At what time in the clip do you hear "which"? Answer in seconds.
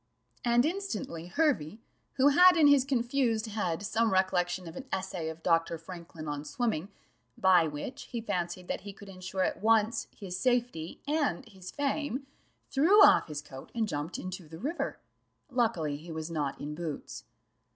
7.67-8.05